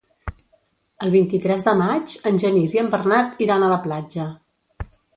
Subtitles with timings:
[1.07, 4.31] El vint-i-tres de maig en Genís i en Bernat iran a la platja.